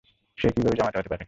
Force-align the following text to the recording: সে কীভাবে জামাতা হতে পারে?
সে 0.37 0.47
কীভাবে 0.55 0.77
জামাতা 0.77 0.97
হতে 0.99 1.09
পারে? 1.09 1.19